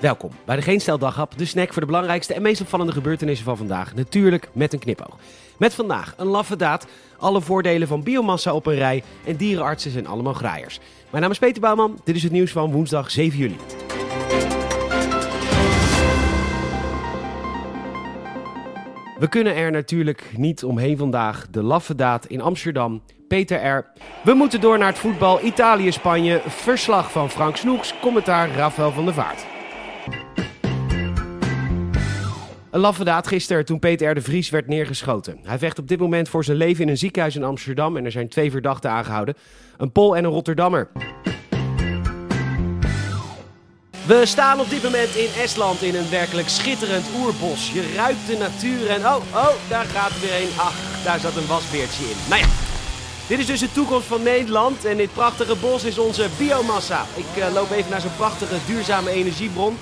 Welkom 0.00 0.30
bij 0.44 0.56
de 0.56 0.62
Geen 0.62 0.80
Stel 0.80 0.98
de 0.98 1.44
snack 1.44 1.72
voor 1.72 1.80
de 1.80 1.86
belangrijkste 1.86 2.34
en 2.34 2.42
meest 2.42 2.60
opvallende 2.60 2.92
gebeurtenissen 2.92 3.44
van 3.44 3.56
vandaag. 3.56 3.94
Natuurlijk 3.94 4.48
met 4.52 4.72
een 4.72 4.78
knipoog. 4.78 5.18
Met 5.58 5.74
vandaag 5.74 6.14
een 6.16 6.26
laffe 6.26 6.56
daad, 6.56 6.86
alle 7.18 7.40
voordelen 7.40 7.88
van 7.88 8.02
biomassa 8.02 8.54
op 8.54 8.66
een 8.66 8.74
rij 8.74 9.02
en 9.26 9.36
dierenartsen 9.36 9.90
zijn 9.90 10.06
allemaal 10.06 10.32
graaiers. 10.32 10.80
Mijn 11.10 11.22
naam 11.22 11.32
is 11.32 11.38
Peter 11.38 11.60
Bouwman, 11.60 12.00
dit 12.04 12.16
is 12.16 12.22
het 12.22 12.32
nieuws 12.32 12.52
van 12.52 12.72
woensdag 12.72 13.10
7 13.10 13.38
juli. 13.38 13.56
We 19.18 19.28
kunnen 19.28 19.54
er 19.54 19.70
natuurlijk 19.70 20.32
niet 20.36 20.64
omheen 20.64 20.96
vandaag. 20.96 21.46
De 21.50 21.62
laffe 21.62 21.94
daad 21.94 22.26
in 22.26 22.40
Amsterdam. 22.40 23.02
Peter 23.28 23.66
R. 23.66 23.86
We 24.24 24.34
moeten 24.34 24.60
door 24.60 24.78
naar 24.78 24.88
het 24.88 24.98
voetbal 24.98 25.44
Italië-Spanje. 25.44 26.40
Verslag 26.46 27.12
van 27.12 27.30
Frank 27.30 27.56
Snoeks. 27.56 27.94
Commentaar 28.00 28.50
Rafael 28.50 28.92
van 28.92 29.04
der 29.04 29.14
Vaart. 29.14 29.55
Een 32.70 32.80
laffe 32.80 33.04
daad 33.04 33.26
gisteren 33.26 33.64
toen 33.64 33.78
Peter 33.78 34.14
de 34.14 34.22
Vries 34.22 34.50
werd 34.50 34.66
neergeschoten. 34.66 35.38
Hij 35.42 35.58
vecht 35.58 35.78
op 35.78 35.88
dit 35.88 35.98
moment 35.98 36.28
voor 36.28 36.44
zijn 36.44 36.56
leven 36.56 36.84
in 36.84 36.90
een 36.90 36.98
ziekenhuis 36.98 37.36
in 37.36 37.44
Amsterdam 37.44 37.96
en 37.96 38.04
er 38.04 38.10
zijn 38.10 38.28
twee 38.28 38.50
verdachten 38.50 38.90
aangehouden. 38.90 39.34
Een 39.76 39.92
Pol 39.92 40.16
en 40.16 40.24
een 40.24 40.30
Rotterdammer. 40.30 40.88
We 44.06 44.22
staan 44.26 44.60
op 44.60 44.70
dit 44.70 44.82
moment 44.82 45.14
in 45.14 45.28
Estland 45.42 45.82
in 45.82 45.94
een 45.94 46.10
werkelijk 46.10 46.48
schitterend 46.48 47.06
oerbos. 47.18 47.72
Je 47.72 47.92
ruikt 47.96 48.26
de 48.26 48.36
natuur 48.36 48.90
en 48.90 49.00
oh, 49.00 49.16
oh, 49.34 49.54
daar 49.68 49.84
gaat 49.84 50.10
er 50.10 50.20
weer 50.20 50.42
een. 50.42 50.58
Ach, 50.58 51.04
daar 51.04 51.18
zat 51.18 51.36
een 51.36 51.46
wasbeertje 51.46 52.04
in. 52.04 52.16
Nou 52.28 52.40
ja, 52.40 52.65
dit 53.28 53.38
is 53.38 53.46
dus 53.46 53.60
de 53.60 53.72
toekomst 53.72 54.06
van 54.06 54.22
Nederland 54.22 54.84
en 54.84 54.96
dit 54.96 55.12
prachtige 55.12 55.56
bos 55.56 55.84
is 55.84 55.98
onze 55.98 56.28
biomassa. 56.38 57.06
Ik 57.14 57.42
eh, 57.42 57.52
loop 57.52 57.70
even 57.70 57.90
naar 57.90 58.00
zo'n 58.00 58.16
prachtige 58.16 58.54
duurzame 58.66 59.10
energiebron. 59.10 59.78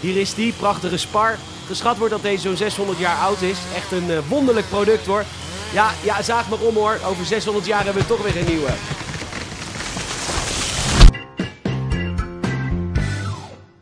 Hier 0.00 0.16
is 0.16 0.34
die, 0.34 0.52
prachtige 0.52 0.96
spar. 0.96 1.38
Geschat 1.66 1.98
wordt 1.98 2.12
dat 2.12 2.22
deze 2.22 2.48
zo'n 2.48 2.56
600 2.56 2.98
jaar 2.98 3.18
oud 3.18 3.42
is. 3.42 3.58
Echt 3.74 3.92
een 3.92 4.10
eh, 4.10 4.18
wonderlijk 4.28 4.68
product 4.68 5.06
hoor. 5.06 5.24
Ja, 5.72 5.90
ja, 6.04 6.22
zaag 6.22 6.48
maar 6.48 6.60
om 6.60 6.74
hoor. 6.74 6.98
Over 7.06 7.24
600 7.24 7.66
jaar 7.66 7.84
hebben 7.84 8.02
we 8.02 8.08
toch 8.08 8.22
weer 8.22 8.36
een 8.36 8.48
nieuwe. 8.48 8.70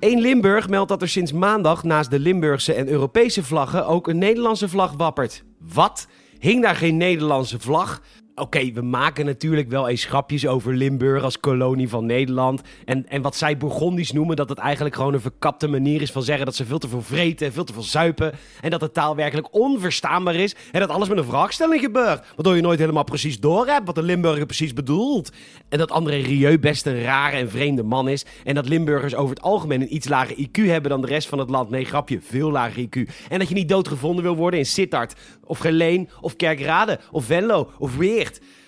Eén 0.01 0.21
Limburg 0.21 0.69
meldt 0.69 0.89
dat 0.89 1.03
er 1.03 1.09
sinds 1.09 1.33
maandag 1.33 1.83
naast 1.83 2.11
de 2.11 2.19
Limburgse 2.19 2.73
en 2.73 2.89
Europese 2.89 3.45
vlaggen 3.45 3.87
ook 3.87 4.09
een 4.09 4.19
Nederlandse 4.19 4.69
vlag 4.69 4.93
wappert. 4.97 5.43
Wat? 5.59 6.07
Hing 6.39 6.63
daar 6.63 6.77
geen 6.77 6.97
Nederlandse 6.97 7.61
vlag? 7.61 8.01
Oké, 8.41 8.73
we 8.73 8.83
maken 8.83 9.27
natuurlijk 9.27 9.69
wel 9.69 9.89
eens 9.89 10.05
grapjes 10.05 10.47
over 10.47 10.75
Limburg 10.75 11.23
als 11.23 11.41
kolonie 11.41 11.89
van 11.89 12.07
Nederland. 12.07 12.63
En, 12.85 13.09
en 13.09 13.23
wat 13.23 13.37
zij 13.37 13.57
Bourgondisch 13.57 14.13
noemen, 14.13 14.37
dat 14.37 14.49
het 14.49 14.59
eigenlijk 14.59 14.95
gewoon 14.95 15.15
een 15.15 15.21
verkapte 15.21 15.69
manier 15.69 16.03
is 16.03 16.13
van 16.13 16.23
zeggen 16.23 16.45
dat 16.45 16.55
ze 16.55 16.65
veel 16.65 16.79
te 16.79 16.89
veel 16.89 17.03
vreten 17.03 17.47
en 17.47 17.53
veel 17.53 17.65
te 17.65 17.73
veel 17.73 17.83
zuipen. 17.83 18.33
En 18.61 18.71
dat 18.71 18.81
de 18.81 18.91
taal 18.91 19.17
werkelijk 19.17 19.55
onverstaanbaar 19.55 20.35
is. 20.35 20.55
En 20.73 20.81
dat 20.81 20.89
alles 20.89 21.09
met 21.09 21.19
een 21.19 21.25
vraagstelling 21.25 21.81
gebeurt. 21.81 22.27
Waardoor 22.35 22.57
je 22.57 22.63
nooit 22.63 22.79
helemaal 22.79 23.05
precies 23.05 23.41
door 23.41 23.67
hebt 23.67 23.87
wat 23.87 23.95
de 23.95 24.03
Limburger 24.03 24.47
precies 24.47 24.73
bedoelt. 24.73 25.33
En 25.69 25.79
dat 25.79 25.91
André 25.91 26.17
Rieu 26.17 26.59
best 26.59 26.87
een 26.87 27.03
rare 27.03 27.37
en 27.37 27.51
vreemde 27.51 27.83
man 27.83 28.09
is. 28.09 28.25
En 28.45 28.55
dat 28.55 28.69
Limburgers 28.69 29.15
over 29.15 29.35
het 29.35 29.45
algemeen 29.45 29.81
een 29.81 29.95
iets 29.95 30.09
lager 30.09 30.37
IQ 30.37 30.65
hebben 30.65 30.91
dan 30.91 31.01
de 31.01 31.07
rest 31.07 31.29
van 31.29 31.39
het 31.39 31.51
land. 31.51 31.71
Nee, 31.71 31.85
grapje, 31.85 32.21
veel 32.21 32.51
lager 32.51 32.89
IQ. 32.89 33.11
En 33.29 33.39
dat 33.39 33.49
je 33.49 33.55
niet 33.55 33.69
doodgevonden 33.69 34.25
wil 34.25 34.37
worden 34.37 34.59
in 34.59 34.67
Sittard, 34.67 35.15
of 35.45 35.59
Geleen, 35.59 36.09
of 36.21 36.37
Kerkrade, 36.37 36.99
of 37.11 37.25
Venlo, 37.25 37.71
of 37.79 37.97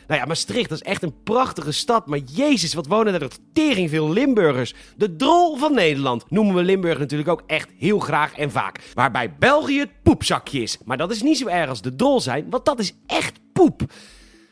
Nou 0.07 0.21
ja, 0.21 0.27
Maastricht, 0.27 0.71
is 0.71 0.83
echt 0.83 1.03
een 1.03 1.23
prachtige 1.23 1.73
stad. 1.73 2.07
Maar 2.07 2.19
jezus, 2.19 2.75
wat 2.75 2.87
wonen 2.87 3.15
er 3.15 3.29
tering 3.53 3.91
veel 3.91 4.11
Limburgers. 4.11 4.75
De 4.97 5.17
drol 5.17 5.57
van 5.57 5.75
Nederland 5.75 6.31
noemen 6.31 6.55
we 6.55 6.63
Limburg 6.63 6.99
natuurlijk 6.99 7.31
ook 7.31 7.43
echt 7.47 7.69
heel 7.79 7.99
graag 7.99 8.37
en 8.37 8.51
vaak. 8.51 8.81
Waarbij 8.95 9.35
België 9.39 9.79
het 9.79 10.03
poepzakje 10.03 10.63
is. 10.63 10.79
Maar 10.85 10.97
dat 10.97 11.11
is 11.11 11.23
niet 11.23 11.39
zo 11.39 11.47
erg 11.47 11.69
als 11.69 11.83
de 11.83 11.97
drol 11.97 12.21
zijn, 12.21 12.47
want 12.51 12.65
dat 12.65 12.79
is 12.79 12.95
echt 13.07 13.41
poep. 13.53 13.83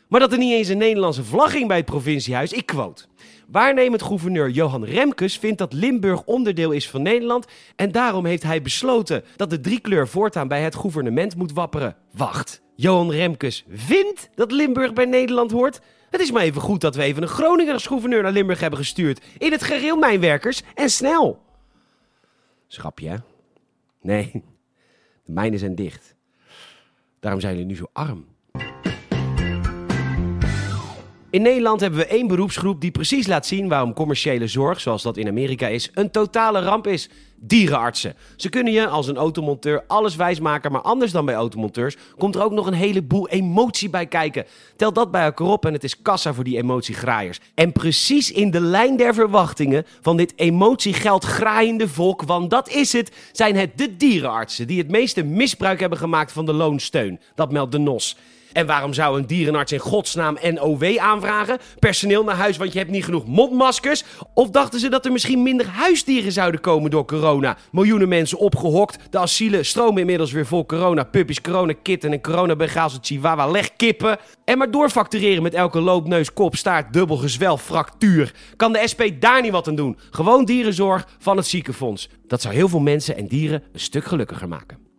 Maar 0.07 0.19
dat 0.19 0.31
er 0.31 0.37
niet 0.37 0.53
eens 0.53 0.67
een 0.67 0.77
Nederlandse 0.77 1.23
vlag 1.23 1.51
ging 1.51 1.67
bij 1.67 1.77
het 1.77 1.85
provinciehuis, 1.85 2.53
ik 2.53 2.65
quote. 2.65 3.05
Waarnemend 3.47 4.01
gouverneur 4.01 4.49
Johan 4.49 4.85
Remkes 4.85 5.37
vindt 5.37 5.57
dat 5.57 5.73
Limburg 5.73 6.23
onderdeel 6.23 6.71
is 6.71 6.89
van 6.89 7.01
Nederland 7.01 7.45
en 7.75 7.91
daarom 7.91 8.25
heeft 8.25 8.43
hij 8.43 8.61
besloten 8.61 9.23
dat 9.35 9.49
de 9.49 9.59
driekleur 9.59 10.07
voortaan 10.07 10.47
bij 10.47 10.61
het 10.61 10.75
gouvernement 10.75 11.35
moet 11.35 11.51
wapperen. 11.51 11.95
Wacht, 12.11 12.61
Johan 12.81 13.11
Remkes 13.11 13.65
vindt 13.69 14.29
dat 14.35 14.51
Limburg 14.51 14.93
bij 14.93 15.05
Nederland 15.05 15.51
hoort? 15.51 15.81
Het 16.09 16.21
is 16.21 16.31
maar 16.31 16.41
even 16.41 16.61
goed 16.61 16.81
dat 16.81 16.95
we 16.95 17.03
even 17.03 17.21
een 17.21 17.27
Groninger 17.27 17.73
als 17.73 17.85
gouverneur 17.85 18.23
naar 18.23 18.31
Limburg 18.31 18.59
hebben 18.59 18.79
gestuurd. 18.79 19.25
In 19.37 19.51
het 19.51 19.63
gereel 19.63 19.97
mijnwerkers 19.97 20.61
en 20.75 20.89
snel. 20.89 21.41
Schapje, 22.67 23.09
hè? 23.09 23.15
Nee, 24.01 24.31
de 25.25 25.31
mijnen 25.31 25.59
zijn 25.59 25.75
dicht. 25.75 26.15
Daarom 27.19 27.41
zijn 27.41 27.53
jullie 27.53 27.67
nu 27.67 27.75
zo 27.75 27.85
arm. 27.93 28.25
In 31.31 31.41
Nederland 31.41 31.81
hebben 31.81 31.99
we 31.99 32.05
één 32.05 32.27
beroepsgroep 32.27 32.81
die 32.81 32.91
precies 32.91 33.27
laat 33.27 33.45
zien 33.45 33.67
waarom 33.67 33.93
commerciële 33.93 34.47
zorg, 34.47 34.81
zoals 34.81 35.01
dat 35.01 35.17
in 35.17 35.27
Amerika 35.27 35.67
is, 35.67 35.91
een 35.93 36.11
totale 36.11 36.61
ramp 36.61 36.87
is. 36.87 37.09
Dierenartsen. 37.43 38.15
Ze 38.35 38.49
kunnen 38.49 38.73
je 38.73 38.87
als 38.87 39.07
een 39.07 39.17
automonteur 39.17 39.83
alles 39.87 40.15
wijsmaken, 40.15 40.71
maar 40.71 40.81
anders 40.81 41.11
dan 41.11 41.25
bij 41.25 41.35
automonteurs 41.35 41.95
komt 42.17 42.35
er 42.35 42.43
ook 42.43 42.51
nog 42.51 42.67
een 42.67 42.73
heleboel 42.73 43.29
emotie 43.29 43.89
bij 43.89 44.05
kijken. 44.05 44.45
Tel 44.75 44.93
dat 44.93 45.11
bij 45.11 45.23
elkaar 45.23 45.47
op 45.47 45.65
en 45.65 45.73
het 45.73 45.83
is 45.83 46.01
kassa 46.01 46.33
voor 46.33 46.43
die 46.43 46.57
emotiegraaiers. 46.57 47.39
En 47.53 47.71
precies 47.71 48.31
in 48.31 48.51
de 48.51 48.61
lijn 48.61 48.97
der 48.97 49.13
verwachtingen 49.13 49.85
van 50.01 50.17
dit 50.17 50.33
emotiegeld 50.35 51.23
graaiende 51.23 51.87
volk, 51.87 52.21
want 52.21 52.49
dat 52.49 52.69
is 52.69 52.93
het, 52.93 53.11
zijn 53.31 53.55
het 53.55 53.77
de 53.77 53.97
dierenartsen 53.97 54.67
die 54.67 54.77
het 54.77 54.91
meeste 54.91 55.23
misbruik 55.23 55.79
hebben 55.79 55.97
gemaakt 55.97 56.31
van 56.31 56.45
de 56.45 56.53
loonsteun. 56.53 57.19
Dat 57.35 57.51
meldt 57.51 57.71
de 57.71 57.79
NOS. 57.79 58.17
En 58.53 58.65
waarom 58.65 58.93
zou 58.93 59.17
een 59.17 59.27
dierenarts 59.27 59.71
in 59.71 59.79
godsnaam 59.79 60.37
NOW 60.53 60.97
aanvragen? 60.97 61.57
Personeel 61.79 62.23
naar 62.23 62.35
huis, 62.35 62.57
want 62.57 62.73
je 62.73 62.79
hebt 62.79 62.91
niet 62.91 63.05
genoeg 63.05 63.25
mondmaskers? 63.25 64.03
Of 64.33 64.49
dachten 64.49 64.79
ze 64.79 64.89
dat 64.89 65.05
er 65.05 65.11
misschien 65.11 65.43
minder 65.43 65.67
huisdieren 65.67 66.31
zouden 66.31 66.61
komen 66.61 66.91
door 66.91 67.05
corona? 67.05 67.57
Miljoenen 67.71 68.07
mensen 68.07 68.37
opgehokt, 68.37 68.97
de 69.09 69.17
asielen 69.17 69.65
stromen 69.65 69.99
inmiddels 69.99 70.31
weer 70.31 70.45
vol 70.45 70.65
corona. 70.65 71.03
Puppies, 71.03 71.41
corona 71.41 71.73
kitten 71.83 72.11
en 72.11 72.21
corona 72.21 72.55
Bengaalse 72.55 72.97
chihuahua 73.01 73.47
legkippen. 73.47 74.17
En 74.45 74.57
maar 74.57 74.71
doorfactureren 74.71 75.43
met 75.43 75.53
elke 75.53 75.79
loop, 75.79 76.07
neus, 76.07 76.33
kop, 76.33 76.55
staart, 76.55 76.93
dubbel 76.93 77.17
gezwel, 77.17 77.57
fractuur. 77.57 78.33
Kan 78.55 78.73
de 78.73 78.87
SP 78.91 79.01
daar 79.19 79.41
niet 79.41 79.51
wat 79.51 79.67
aan 79.67 79.75
doen? 79.75 79.97
Gewoon 80.09 80.45
dierenzorg 80.45 81.07
van 81.19 81.37
het 81.37 81.47
ziekenfonds. 81.47 82.09
Dat 82.27 82.41
zou 82.41 82.53
heel 82.53 82.69
veel 82.69 82.79
mensen 82.79 83.17
en 83.17 83.27
dieren 83.27 83.63
een 83.73 83.79
stuk 83.79 84.05
gelukkiger 84.05 84.47
maken. 84.47 84.90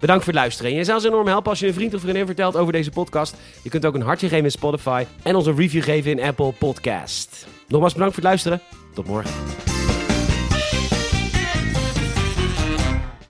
Bedankt 0.00 0.24
voor 0.24 0.32
het 0.32 0.42
luisteren. 0.42 0.70
En 0.70 0.76
je 0.76 0.84
zou 0.84 0.96
ons 0.96 1.06
enorm 1.06 1.26
helpen 1.26 1.50
als 1.50 1.60
je 1.60 1.66
een 1.66 1.74
vriend 1.74 1.94
of 1.94 2.00
vriendin 2.00 2.26
vertelt 2.26 2.56
over 2.56 2.72
deze 2.72 2.90
podcast. 2.90 3.34
Je 3.62 3.70
kunt 3.70 3.86
ook 3.86 3.94
een 3.94 4.02
hartje 4.02 4.28
geven 4.28 4.44
in 4.44 4.50
Spotify 4.50 5.04
en 5.22 5.34
ons 5.34 5.46
een 5.46 5.56
review 5.56 5.82
geven 5.82 6.10
in 6.10 6.20
Apple 6.20 6.52
Podcast. 6.52 7.46
Nogmaals 7.68 7.92
bedankt 7.92 8.14
voor 8.14 8.22
het 8.22 8.32
luisteren. 8.32 8.60
Tot 8.94 9.06
morgen. 9.06 9.57